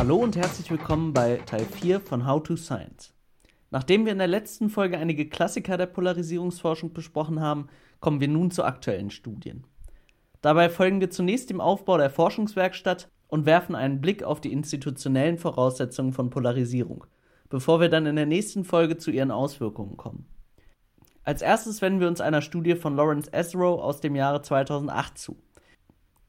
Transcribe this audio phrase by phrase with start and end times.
[0.00, 3.12] Hallo und herzlich willkommen bei Teil 4 von How to Science.
[3.70, 7.68] Nachdem wir in der letzten Folge einige Klassiker der Polarisierungsforschung besprochen haben,
[8.00, 9.66] kommen wir nun zu aktuellen Studien.
[10.40, 15.36] Dabei folgen wir zunächst dem Aufbau der Forschungswerkstatt und werfen einen Blick auf die institutionellen
[15.36, 17.04] Voraussetzungen von Polarisierung,
[17.50, 20.24] bevor wir dann in der nächsten Folge zu ihren Auswirkungen kommen.
[21.24, 25.36] Als erstes wenden wir uns einer Studie von Lawrence Esrow aus dem Jahre 2008 zu.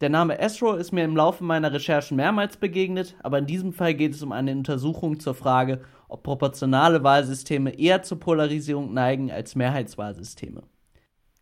[0.02, 3.94] Der Name Esro ist mir im Laufe meiner Recherchen mehrmals begegnet, aber in diesem Fall
[3.94, 9.53] geht es um eine Untersuchung zur Frage, ob proportionale Wahlsysteme eher zur Polarisierung neigen als
[9.53, 10.64] Mehrheitswahlsysteme.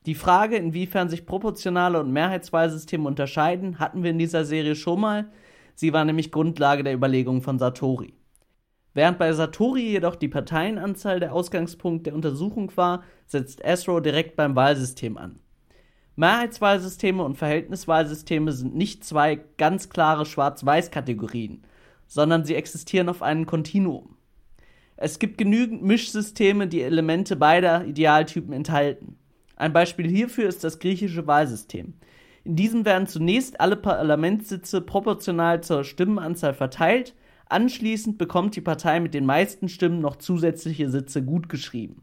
[0.05, 5.29] Die Frage, inwiefern sich proportionale und Mehrheitswahlsysteme unterscheiden, hatten wir in dieser Serie schon mal.
[5.73, 8.13] Sie war nämlich Grundlage der Überlegungen von Satori.
[8.93, 14.57] Während bei Satori jedoch die Parteienanzahl der Ausgangspunkt der Untersuchung war, setzt Esro direkt beim
[14.57, 15.39] Wahlsystem an.
[16.19, 21.63] Mehrheitswahlsysteme und Verhältniswahlsysteme sind nicht zwei ganz klare Schwarz-Weiß-Kategorien,
[22.07, 24.17] sondern sie existieren auf einem Kontinuum.
[24.97, 29.15] Es gibt genügend Mischsysteme, die Elemente beider Idealtypen enthalten.
[29.55, 31.93] Ein Beispiel hierfür ist das griechische Wahlsystem.
[32.43, 39.13] In diesem werden zunächst alle Parlamentssitze proportional zur Stimmenanzahl verteilt, anschließend bekommt die Partei mit
[39.13, 42.01] den meisten Stimmen noch zusätzliche Sitze gutgeschrieben.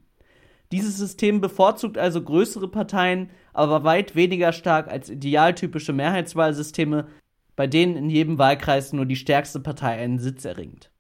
[0.73, 7.07] Dieses System bevorzugt also größere Parteien, aber weit weniger stark als idealtypische Mehrheitswahlsysteme,
[7.55, 10.91] bei denen in jedem Wahlkreis nur die stärkste Partei einen Sitz erringt.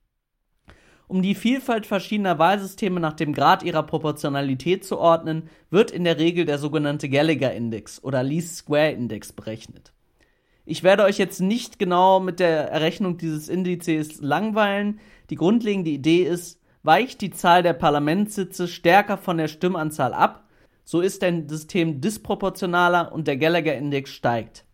[1.08, 6.19] Um die Vielfalt verschiedener Wahlsysteme nach dem Grad ihrer Proportionalität zu ordnen, wird in der
[6.19, 9.92] Regel der sogenannte Gallagher-Index oder Least Square-Index berechnet.
[10.64, 14.98] Ich werde euch jetzt nicht genau mit der Errechnung dieses Indizes langweilen.
[15.30, 20.48] Die grundlegende Idee ist, weicht die Zahl der Parlamentssitze stärker von der Stimmanzahl ab,
[20.85, 24.64] so ist dein System disproportionaler und der Gallagher-Index steigt.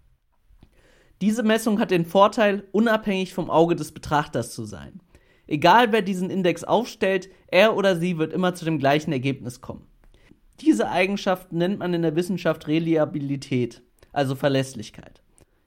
[1.22, 5.00] Diese Messung hat den Vorteil, unabhängig vom Auge des Betrachters zu sein.
[5.46, 9.86] Egal wer diesen Index aufstellt, er oder sie wird immer zu dem gleichen Ergebnis kommen.
[10.60, 15.22] Diese Eigenschaft nennt man in der Wissenschaft Reliabilität, also Verlässlichkeit.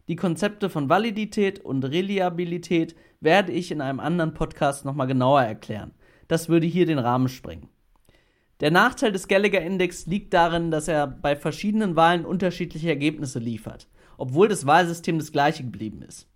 [0.07, 5.91] Die Konzepte von Validität und Reliabilität werde ich in einem anderen Podcast nochmal genauer erklären.
[6.27, 7.69] Das würde hier den Rahmen sprengen.
[8.61, 13.87] Der Nachteil des Gallagher-Index liegt darin, dass er bei verschiedenen Wahlen unterschiedliche Ergebnisse liefert,
[14.17, 16.29] obwohl das Wahlsystem das gleiche geblieben ist.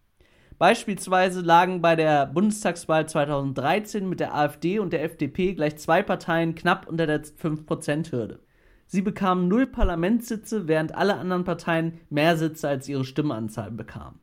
[0.58, 6.54] Beispielsweise lagen bei der Bundestagswahl 2013 mit der AfD und der FDP gleich zwei Parteien
[6.54, 8.40] knapp unter der 5%-Hürde.
[8.86, 14.20] Sie bekamen null Parlamentssitze, während alle anderen Parteien mehr Sitze als ihre Stimmenanzahl bekamen.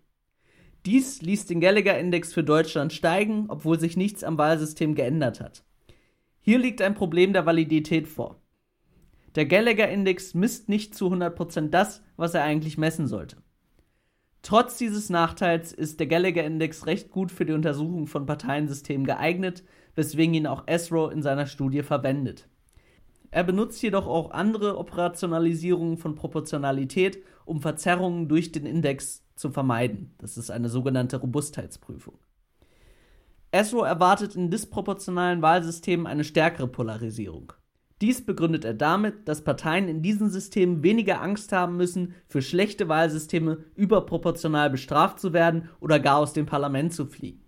[0.86, 5.64] Dies ließ den Gallagher-Index für Deutschland steigen, obwohl sich nichts am Wahlsystem geändert hat.
[6.40, 8.40] Hier liegt ein Problem der Validität vor.
[9.34, 13.38] Der Gallagher-Index misst nicht zu 100% das, was er eigentlich messen sollte.
[14.42, 19.64] Trotz dieses Nachteils ist der Gallagher-Index recht gut für die Untersuchung von Parteiensystemen geeignet,
[19.96, 22.48] weswegen ihn auch Esro in seiner Studie verwendet.
[23.32, 30.14] Er benutzt jedoch auch andere Operationalisierungen von Proportionalität, um Verzerrungen durch den Index zu vermeiden.
[30.18, 32.18] Das ist eine sogenannte Robustheitsprüfung.
[33.52, 37.54] Esro erwartet in disproportionalen Wahlsystemen eine stärkere Polarisierung.
[38.02, 42.88] Dies begründet er damit, dass Parteien in diesen Systemen weniger Angst haben müssen, für schlechte
[42.88, 47.40] Wahlsysteme überproportional bestraft zu werden oder gar aus dem Parlament zu fliegen.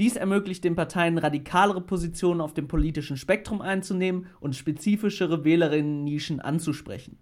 [0.00, 7.18] Dies ermöglicht den Parteien radikalere Positionen auf dem politischen Spektrum einzunehmen und spezifischere Wählerinnen-Nischen anzusprechen.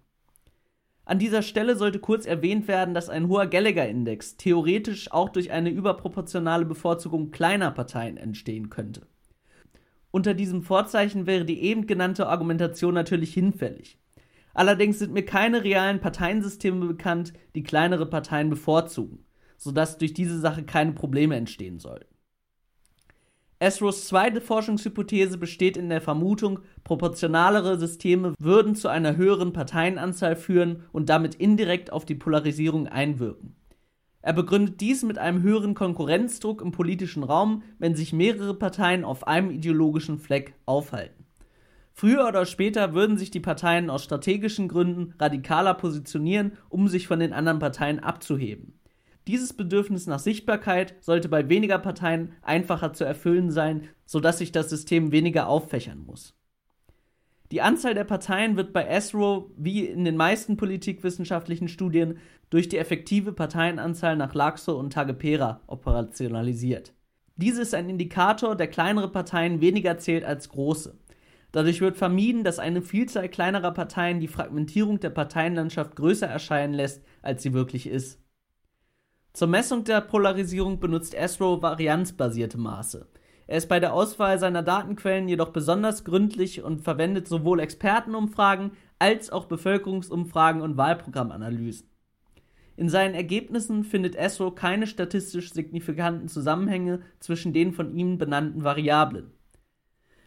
[1.11, 5.69] An dieser Stelle sollte kurz erwähnt werden, dass ein hoher Gallagher-Index theoretisch auch durch eine
[5.69, 9.01] überproportionale Bevorzugung kleiner Parteien entstehen könnte.
[10.11, 13.99] Unter diesem Vorzeichen wäre die eben genannte Argumentation natürlich hinfällig.
[14.53, 19.25] Allerdings sind mir keine realen Parteiensysteme bekannt, die kleinere Parteien bevorzugen,
[19.57, 22.10] sodass durch diese Sache keine Probleme entstehen sollten.
[23.61, 30.81] Esros zweite Forschungshypothese besteht in der Vermutung, proportionalere Systeme würden zu einer höheren Parteienanzahl führen
[30.91, 33.55] und damit indirekt auf die Polarisierung einwirken.
[34.23, 39.27] Er begründet dies mit einem höheren Konkurrenzdruck im politischen Raum, wenn sich mehrere Parteien auf
[39.27, 41.27] einem ideologischen Fleck aufhalten.
[41.93, 47.19] Früher oder später würden sich die Parteien aus strategischen Gründen radikaler positionieren, um sich von
[47.19, 48.80] den anderen Parteien abzuheben.
[49.31, 54.69] Dieses Bedürfnis nach Sichtbarkeit sollte bei weniger Parteien einfacher zu erfüllen sein, sodass sich das
[54.69, 56.35] System weniger auffächern muss.
[57.49, 62.17] Die Anzahl der Parteien wird bei ESRO wie in den meisten politikwissenschaftlichen Studien
[62.49, 66.93] durch die effektive Parteienanzahl nach Laxo und Tagepera operationalisiert.
[67.37, 70.99] Diese ist ein Indikator, der kleinere Parteien weniger zählt als große.
[71.53, 77.01] Dadurch wird vermieden, dass eine Vielzahl kleinerer Parteien die Fragmentierung der Parteienlandschaft größer erscheinen lässt,
[77.21, 78.21] als sie wirklich ist.
[79.33, 83.07] Zur Messung der Polarisierung benutzt Astro varianzbasierte Maße.
[83.47, 89.29] Er ist bei der Auswahl seiner Datenquellen jedoch besonders gründlich und verwendet sowohl Expertenumfragen als
[89.29, 91.87] auch Bevölkerungsumfragen und Wahlprogrammanalysen.
[92.75, 99.31] In seinen Ergebnissen findet Astro keine statistisch signifikanten Zusammenhänge zwischen den von ihm benannten Variablen.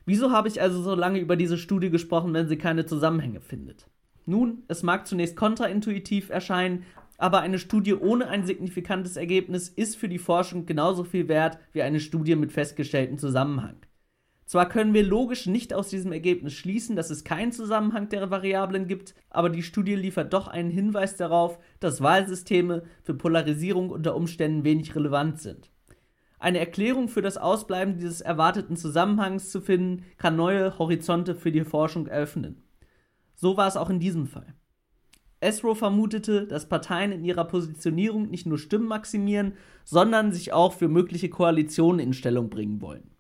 [0.06, 3.86] Wieso habe ich also so lange über diese Studie gesprochen, wenn sie keine Zusammenhänge findet?
[4.26, 6.84] Nun, es mag zunächst kontraintuitiv erscheinen,
[7.18, 11.82] aber eine Studie ohne ein signifikantes Ergebnis ist für die Forschung genauso viel wert wie
[11.82, 13.76] eine Studie mit festgestelltem Zusammenhang.
[14.46, 18.86] Zwar können wir logisch nicht aus diesem Ergebnis schließen, dass es keinen Zusammenhang der Variablen
[18.86, 24.64] gibt, aber die Studie liefert doch einen Hinweis darauf, dass Wahlsysteme für Polarisierung unter Umständen
[24.64, 25.70] wenig relevant sind.
[26.38, 31.64] Eine Erklärung für das Ausbleiben dieses erwarteten Zusammenhangs zu finden, kann neue Horizonte für die
[31.64, 32.62] Forschung eröffnen.
[33.34, 34.54] So war es auch in diesem Fall.
[35.40, 39.54] Esro vermutete, dass Parteien in ihrer Positionierung nicht nur Stimmen maximieren,
[39.84, 43.10] sondern sich auch für mögliche Koalitionen in Stellung bringen wollen.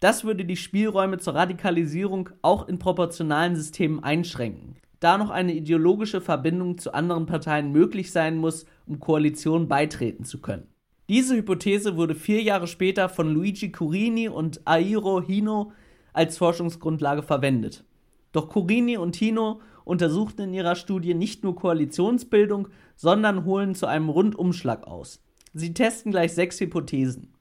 [0.00, 6.20] Das würde die Spielräume zur Radikalisierung auch in proportionalen Systemen einschränken, da noch eine ideologische
[6.20, 10.68] Verbindung zu anderen Parteien möglich sein muss, um Koalitionen beitreten zu können.
[11.08, 15.72] Diese Hypothese wurde vier Jahre später von Luigi Curini und Airo Hino
[16.12, 17.84] als Forschungsgrundlage verwendet.
[18.32, 24.08] Doch Curini und Hino untersuchten in ihrer Studie nicht nur Koalitionsbildung, sondern holen zu einem
[24.08, 25.22] Rundumschlag aus.
[25.54, 27.32] Sie testen gleich sechs Hypothesen.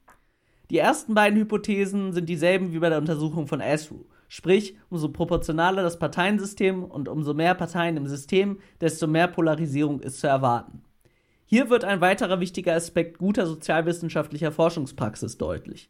[0.69, 4.05] Die ersten beiden Hypothesen sind dieselben wie bei der Untersuchung von ASRU.
[4.27, 10.19] Sprich, umso proportionaler das Parteiensystem und umso mehr Parteien im System, desto mehr Polarisierung ist
[10.19, 10.83] zu erwarten.
[11.45, 15.89] Hier wird ein weiterer wichtiger Aspekt guter sozialwissenschaftlicher Forschungspraxis deutlich.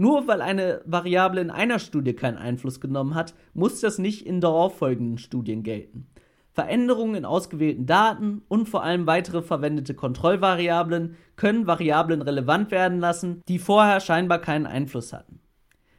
[0.00, 4.40] Nur weil eine Variable in einer Studie keinen Einfluss genommen hat, muss das nicht in
[4.40, 6.06] darauffolgenden Studien gelten.
[6.52, 13.42] Veränderungen in ausgewählten Daten und vor allem weitere verwendete Kontrollvariablen können Variablen relevant werden lassen,
[13.46, 15.38] die vorher scheinbar keinen Einfluss hatten.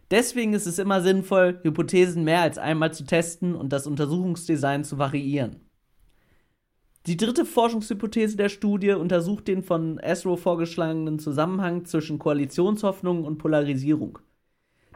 [0.09, 4.97] Deswegen ist es immer sinnvoll, Hypothesen mehr als einmal zu testen und das Untersuchungsdesign zu
[4.97, 5.57] variieren.
[7.07, 14.19] Die dritte Forschungshypothese der Studie untersucht den von Esro vorgeschlagenen Zusammenhang zwischen Koalitionshoffnungen und Polarisierung.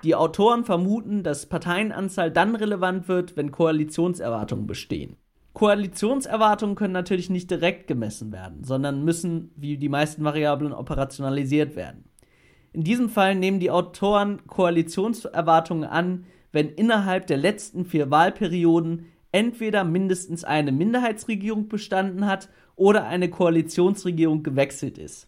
[0.04, 5.16] Die Autoren vermuten, dass Parteienanzahl dann relevant wird, wenn Koalitionserwartungen bestehen.
[5.54, 12.04] Koalitionserwartungen können natürlich nicht direkt gemessen werden, sondern müssen, wie die meisten Variablen, operationalisiert werden.
[12.72, 19.84] In diesem Fall nehmen die Autoren Koalitionserwartungen an, wenn innerhalb der letzten vier Wahlperioden entweder
[19.84, 22.48] mindestens eine Minderheitsregierung bestanden hat
[22.78, 25.28] oder eine Koalitionsregierung gewechselt ist.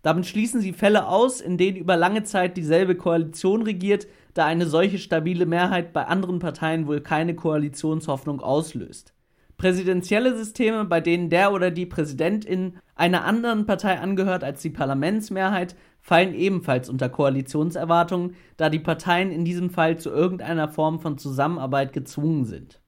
[0.00, 4.64] Damit schließen sie Fälle aus, in denen über lange Zeit dieselbe Koalition regiert, da eine
[4.64, 9.12] solche stabile Mehrheit bei anderen Parteien wohl keine Koalitionshoffnung auslöst.
[9.58, 15.76] Präsidentielle Systeme, bei denen der oder die Präsidentin einer anderen Partei angehört als die Parlamentsmehrheit,
[16.00, 21.92] fallen ebenfalls unter Koalitionserwartungen, da die Parteien in diesem Fall zu irgendeiner Form von Zusammenarbeit
[21.92, 22.80] gezwungen sind.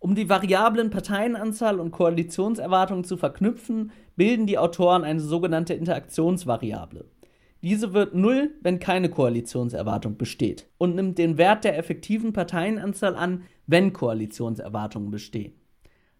[0.00, 7.04] Um die variablen Parteienanzahl und Koalitionserwartungen zu verknüpfen, bilden die Autoren eine sogenannte Interaktionsvariable.
[7.62, 13.42] Diese wird null, wenn keine Koalitionserwartung besteht und nimmt den Wert der effektiven Parteienanzahl an,
[13.66, 15.54] wenn Koalitionserwartungen bestehen.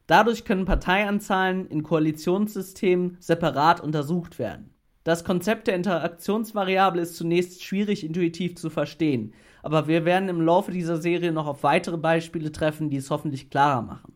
[0.08, 4.70] Dadurch können Parteianzahlen in Koalitionssystemen separat untersucht werden.
[5.04, 10.70] Das Konzept der Interaktionsvariable ist zunächst schwierig intuitiv zu verstehen, aber wir werden im Laufe
[10.70, 14.14] dieser Serie noch auf weitere Beispiele treffen, die es hoffentlich klarer machen.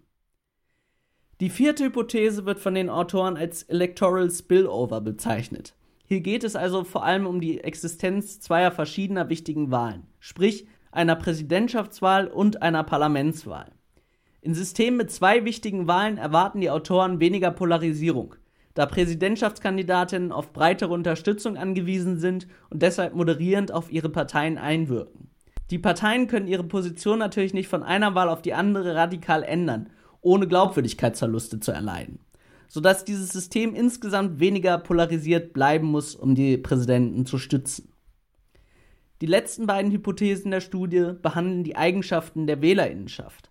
[1.41, 5.75] Die vierte Hypothese wird von den Autoren als Electoral Spillover bezeichnet.
[6.05, 11.17] Hier geht es also vor allem um die Existenz zweier verschiedener wichtigen Wahlen, sprich einer
[11.17, 13.73] Präsidentschaftswahl und einer Parlamentswahl.
[14.41, 18.37] In Systemen mit zwei wichtigen Wahlen erwarten die Autoren weniger Polarisierung
[18.75, 25.29] da Präsidentschaftskandidatinnen auf breitere Unterstützung angewiesen sind und deshalb moderierend auf ihre Parteien einwirken.
[25.71, 29.89] Die Parteien können ihre Position natürlich nicht von einer Wahl auf die andere radikal ändern,
[30.21, 32.21] ohne Glaubwürdigkeitsverluste zu erleiden,
[32.69, 37.93] sodass dieses System insgesamt weniger polarisiert bleiben muss, um die Präsidenten zu stützen.
[39.21, 43.51] Die letzten beiden Hypothesen der Studie behandeln die Eigenschaften der Wählerinnenschaft.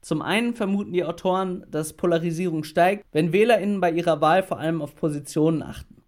[0.00, 4.82] Zum einen vermuten die Autoren, dass Polarisierung steigt, wenn WählerInnen bei ihrer Wahl vor allem
[4.82, 6.02] auf Positionen achten.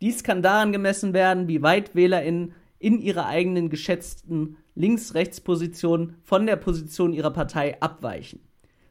[0.00, 6.56] Dies kann daran gemessen werden, wie weit WählerInnen in ihrer eigenen geschätzten Links-Rechts-Position von der
[6.56, 8.40] Position ihrer Partei abweichen.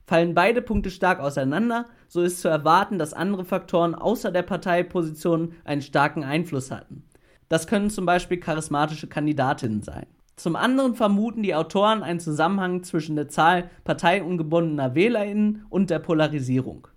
[0.06, 5.54] Fallen beide Punkte stark auseinander, so ist zu erwarten, dass andere Faktoren außer der Parteiposition
[5.64, 7.04] einen starken Einfluss hatten.
[7.48, 10.08] Das können zum Beispiel charismatische Kandidatinnen sein.
[10.36, 16.88] Zum anderen vermuten die Autoren einen Zusammenhang zwischen der Zahl parteiungebundener WählerInnen und der Polarisierung.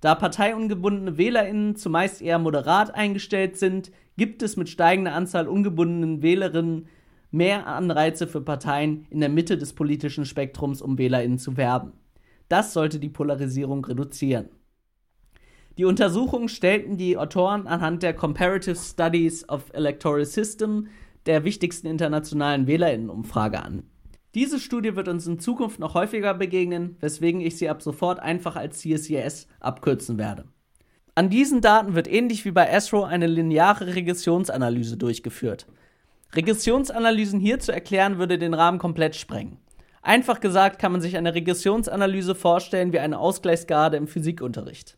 [0.00, 6.88] Da parteiungebundene WählerInnen zumeist eher moderat eingestellt sind, gibt es mit steigender Anzahl ungebundenen Wählerinnen
[7.32, 11.92] mehr Anreize für Parteien in der Mitte des politischen Spektrums, um WählerInnen zu werben.
[12.48, 14.50] Das sollte die Polarisierung reduzieren.
[15.78, 20.88] Die Untersuchungen stellten die Autoren anhand der Comparative Studies of Electoral System
[21.26, 23.84] der wichtigsten internationalen Wählerinnenumfrage an.
[24.34, 28.56] Diese Studie wird uns in Zukunft noch häufiger begegnen, weswegen ich sie ab sofort einfach
[28.56, 30.44] als CSIS abkürzen werde.
[31.14, 35.66] An diesen Daten wird ähnlich wie bei ASRO eine lineare Regressionsanalyse durchgeführt.
[36.34, 39.58] Regressionsanalysen hier zu erklären würde den Rahmen komplett sprengen.
[40.00, 44.96] Einfach gesagt kann man sich eine Regressionsanalyse vorstellen wie eine Ausgleichsgarde im Physikunterricht.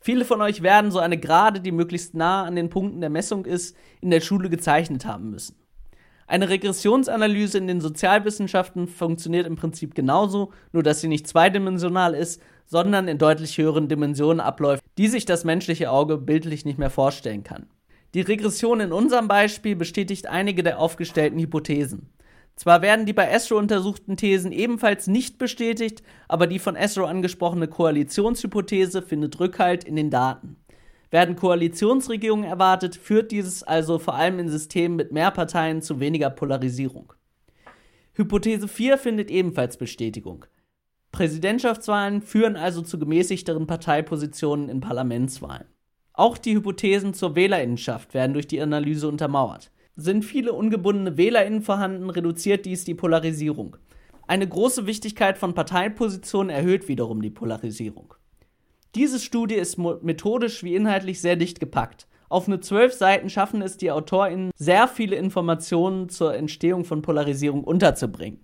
[0.00, 3.44] Viele von euch werden so eine Gerade, die möglichst nah an den Punkten der Messung
[3.44, 5.56] ist, in der Schule gezeichnet haben müssen.
[6.26, 12.40] Eine Regressionsanalyse in den Sozialwissenschaften funktioniert im Prinzip genauso, nur dass sie nicht zweidimensional ist,
[12.64, 17.44] sondern in deutlich höheren Dimensionen abläuft, die sich das menschliche Auge bildlich nicht mehr vorstellen
[17.44, 17.66] kann.
[18.14, 22.10] Die Regression in unserem Beispiel bestätigt einige der aufgestellten Hypothesen.
[22.56, 27.68] Zwar werden die bei Esro untersuchten Thesen ebenfalls nicht bestätigt, aber die von Esro angesprochene
[27.68, 30.56] Koalitionshypothese findet Rückhalt in den Daten.
[31.10, 36.28] Werden Koalitionsregierungen erwartet, führt dieses also vor allem in Systemen mit mehr Parteien zu weniger
[36.28, 37.14] Polarisierung.
[38.12, 40.44] Hypothese 4 findet ebenfalls Bestätigung.
[41.12, 45.66] Präsidentschaftswahlen führen also zu gemäßigteren Parteipositionen in Parlamentswahlen.
[46.14, 49.70] Auch die Hypothesen zur Wählerinnenschaft werden durch die Analyse untermauert.
[49.96, 53.76] Sind viele ungebundene WählerInnen vorhanden, reduziert dies die Polarisierung.
[54.26, 58.14] Eine große Wichtigkeit von Parteipositionen erhöht wiederum die Polarisierung.
[58.94, 62.06] Diese Studie ist methodisch wie inhaltlich sehr dicht gepackt.
[62.28, 67.64] Auf nur zwölf Seiten schaffen es die AutorInnen, sehr viele Informationen zur Entstehung von Polarisierung
[67.64, 68.40] unterzubringen.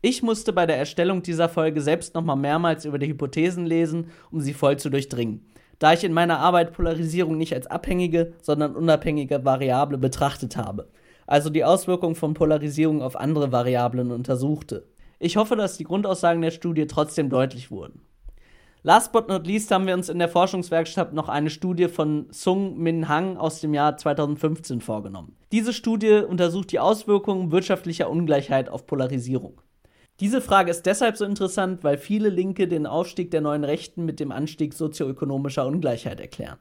[0.00, 4.40] Ich musste bei der Erstellung dieser Folge selbst nochmal mehrmals über die Hypothesen lesen, um
[4.40, 5.46] sie voll zu durchdringen
[5.82, 10.88] da ich in meiner Arbeit Polarisierung nicht als abhängige, sondern unabhängige Variable betrachtet habe,
[11.26, 14.86] also die Auswirkungen von Polarisierung auf andere Variablen untersuchte.
[15.18, 18.02] Ich hoffe, dass die Grundaussagen der Studie trotzdem deutlich wurden.
[18.84, 22.78] Last but not least haben wir uns in der Forschungswerkstatt noch eine Studie von Sung
[22.78, 25.34] Min Hang aus dem Jahr 2015 vorgenommen.
[25.50, 29.60] Diese Studie untersucht die Auswirkungen wirtschaftlicher Ungleichheit auf Polarisierung.
[30.20, 34.20] Diese Frage ist deshalb so interessant, weil viele Linke den Aufstieg der neuen Rechten mit
[34.20, 36.58] dem Anstieg sozioökonomischer Ungleichheit erklären.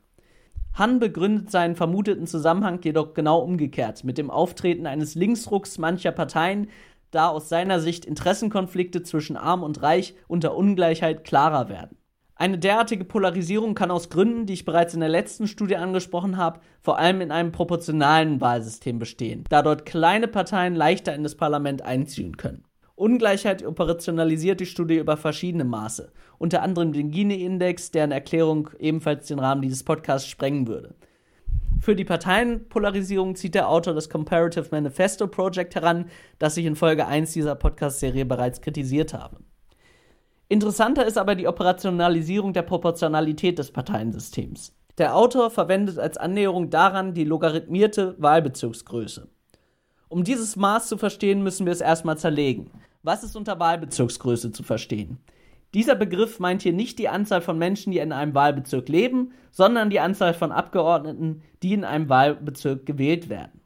[0.74, 6.70] Han begründet seinen vermuteten Zusammenhang jedoch genau umgekehrt, mit dem Auftreten eines Linksrucks mancher Parteien,
[7.12, 11.98] da aus seiner Sicht Interessenkonflikte zwischen Arm und Reich unter Ungleichheit klarer werden.
[12.36, 16.62] Eine derartige Polarisierung kann aus Gründen, die ich bereits in der letzten Studie angesprochen habe,
[16.80, 21.84] vor allem in einem proportionalen Wahlsystem bestehen, da dort kleine Parteien leichter in das Parlament
[21.84, 22.64] einziehen können.
[23.02, 29.40] Ungleichheit operationalisiert die Studie über verschiedene Maße, unter anderem den Gini-Index, deren Erklärung ebenfalls den
[29.40, 30.94] Rahmen dieses Podcasts sprengen würde.
[31.80, 36.06] Für die Parteienpolarisierung zieht der Autor das Comparative Manifesto Project heran,
[36.38, 39.38] das ich in Folge 1 dieser Podcast-Serie bereits kritisiert habe.
[40.48, 44.76] Interessanter ist aber die Operationalisierung der Proportionalität des Parteiensystems.
[45.00, 49.28] Der Autor verwendet als Annäherung daran die logarithmierte Wahlbezirksgröße.
[50.08, 52.70] Um dieses Maß zu verstehen, müssen wir es erstmal zerlegen.
[53.04, 55.18] Was ist unter Wahlbezirksgröße zu verstehen?
[55.74, 59.90] Dieser Begriff meint hier nicht die Anzahl von Menschen, die in einem Wahlbezirk leben, sondern
[59.90, 63.62] die Anzahl von Abgeordneten, die in einem Wahlbezirk gewählt werden.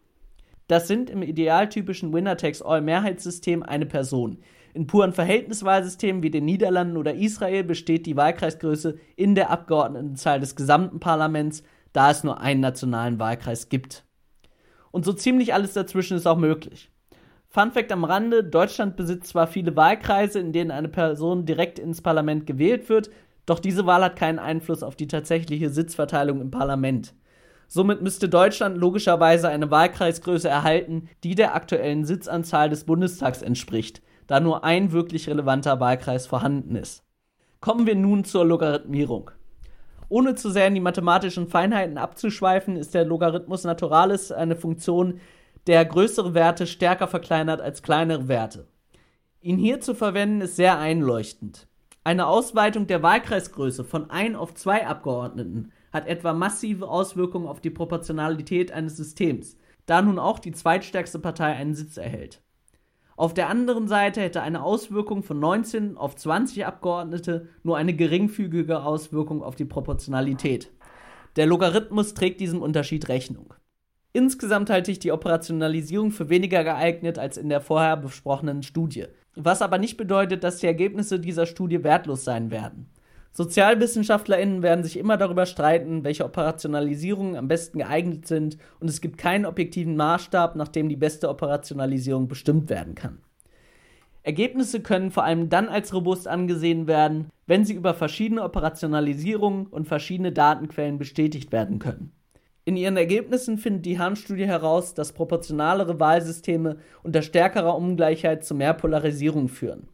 [0.68, 4.38] Das sind im idealtypischen Winner-Takes-All-Mehrheitssystem eine Person.
[4.74, 10.56] In puren Verhältniswahlsystemen wie den Niederlanden oder Israel besteht die Wahlkreisgröße in der Abgeordnetenzahl des
[10.56, 14.06] gesamten Parlaments, da es nur einen nationalen Wahlkreis gibt.
[14.92, 16.90] Und so ziemlich alles dazwischen ist auch möglich.
[17.56, 22.02] Fun Fact am Rande: Deutschland besitzt zwar viele Wahlkreise, in denen eine Person direkt ins
[22.02, 23.10] Parlament gewählt wird,
[23.46, 27.14] doch diese Wahl hat keinen Einfluss auf die tatsächliche Sitzverteilung im Parlament.
[27.70, 34.42] Somit müsste Deutschland logischerweise eine Wahlkreisgröße erhalten, die der aktuellen Sitzanzahl des Bundestags entspricht, da
[34.42, 37.06] nur ein wirklich relevanter Wahlkreis vorhanden ist.
[37.62, 39.32] Kommen wir nun zur Logarithmierung.
[40.10, 45.22] Ohne zu sehr in die mathematischen Feinheiten abzuschweifen, ist der Logarithmus Naturalis eine Funktion,
[45.68, 48.68] der größere Werte stärker verkleinert als kleinere Werte.
[49.42, 51.68] Ihn hier zu verwenden ist sehr einleuchtend.
[52.04, 57.72] Eine Ausweitung der Wahlkreisgröße von 1 auf 2 Abgeordneten hat etwa massive Auswirkungen auf die
[57.72, 62.42] Proportionalität eines Systems, da nun auch die zweitstärkste Partei einen Sitz erhält.
[63.18, 68.84] Auf der anderen Seite hätte eine Auswirkung von 19 auf 20 Abgeordnete nur eine geringfügige
[68.84, 70.72] Auswirkung auf die Proportionalität.
[71.38, 73.54] Der Logarithmus trägt diesem Unterschied Rechnung.
[74.16, 79.62] Insgesamt halte ich die Operationalisierung für weniger geeignet als in der vorher besprochenen Studie, was
[79.62, 82.90] aber nicht bedeutet, dass die Ergebnisse dieser Studie wertlos sein werden.
[83.34, 89.18] SozialwissenschaftlerInnen werden sich immer darüber streiten, welche Operationalisierungen am besten geeignet sind, und es gibt
[89.18, 93.18] keinen objektiven Maßstab, nach dem die beste Operationalisierung bestimmt werden kann.
[94.24, 99.90] Ergebnisse können vor allem dann als robust angesehen werden, wenn sie über verschiedene Operationalisierungen und
[99.90, 102.14] verschiedene Datenquellen bestätigt werden können.
[102.68, 108.74] In ihren Ergebnissen findet die Hahn-Studie heraus, dass proportionalere Wahlsysteme unter stärkerer Ungleichheit zu mehr
[108.74, 109.88] Polarisierung führen.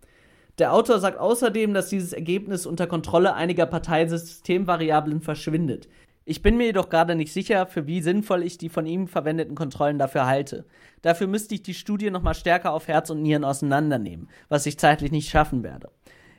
[0.58, 5.90] Der Autor sagt außerdem, dass dieses Ergebnis unter Kontrolle einiger Parteisystemvariablen verschwindet.
[6.24, 9.56] Ich bin mir jedoch gerade nicht sicher, für wie sinnvoll ich die von ihm verwendeten
[9.56, 10.64] Kontrollen dafür halte.
[11.02, 15.12] Dafür müsste ich die Studie nochmal stärker auf Herz und Nieren auseinandernehmen, was ich zeitlich
[15.12, 15.90] nicht schaffen werde.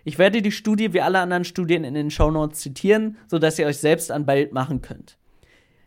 [0.04, 3.78] Ich werde die Studie wie alle anderen Studien in den Shownotes zitieren, sodass ihr euch
[3.78, 5.18] selbst ein Bild machen könnt.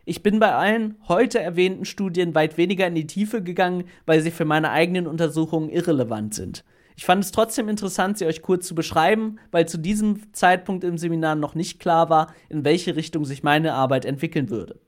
[0.08, 4.30] Ich bin bei allen heute erwähnten Studien weit weniger in die Tiefe gegangen, weil sie
[4.30, 6.64] für meine eigenen Untersuchungen irrelevant sind.
[6.94, 10.96] Ich fand es trotzdem interessant, sie euch kurz zu beschreiben, weil zu diesem Zeitpunkt im
[10.96, 14.78] Seminar noch nicht klar war, in welche Richtung sich meine Arbeit entwickeln würde.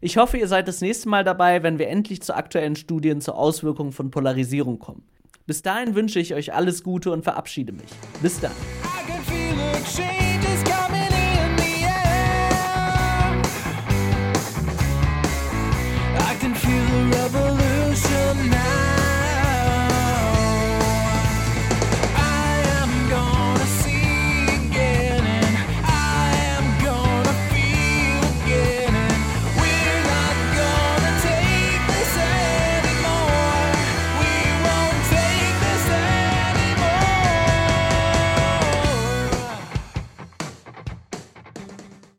[0.00, 3.38] Ich hoffe, ihr seid das nächste Mal dabei, wenn wir endlich zu aktuellen Studien zur
[3.38, 5.04] Auswirkung von Polarisierung kommen.
[5.46, 7.90] Bis dahin wünsche ich euch alles Gute und verabschiede mich.
[8.20, 8.52] Bis dann.